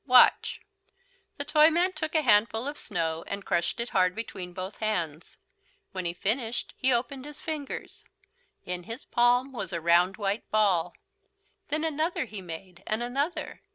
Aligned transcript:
"Watch." 0.07 0.61
The 1.37 1.45
Toyman 1.45 1.93
took 1.93 2.15
a 2.15 2.23
handful 2.23 2.67
of 2.67 2.79
snow 2.79 3.23
and 3.27 3.45
crushed 3.45 3.79
it 3.79 3.89
hard 3.89 4.15
between 4.15 4.51
both 4.51 4.77
hands. 4.79 5.37
When 5.91 6.05
he 6.05 6.13
had 6.13 6.17
finished 6.23 6.73
he 6.75 6.91
opened 6.91 7.23
his 7.23 7.39
fingers. 7.39 8.03
In 8.65 8.85
his 8.85 9.05
palm 9.05 9.51
was 9.53 9.71
a 9.71 9.79
round 9.79 10.17
white 10.17 10.49
ball. 10.49 10.95
Then 11.67 11.83
another 11.83 12.25
he 12.25 12.41
made 12.41 12.81
and 12.87 13.03
another. 13.03 13.61